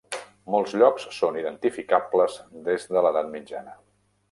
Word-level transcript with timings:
Molts 0.53 0.71
llocs 0.83 1.05
són 1.17 1.37
identificables 1.41 2.39
des 2.71 2.91
de 2.95 3.07
l'Edat 3.07 3.33
Mitjana. 3.37 3.79